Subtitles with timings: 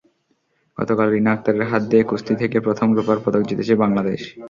[0.77, 4.21] গতকাল রিনা আক্তারের হাত দিয়ে কুস্তি থেকে প্রথম রুপার পদক জিতেছে বাংলাদেশ।